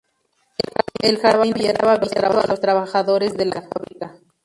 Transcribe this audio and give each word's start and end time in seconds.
El 1.03 1.19
jardín 1.19 1.53
estaba 1.57 1.93
abierto 1.93 2.39
a 2.41 2.47
los 2.47 2.59
trabajadores 2.59 3.37
de 3.37 3.45
la 3.45 3.61
fábrica. 3.61 4.15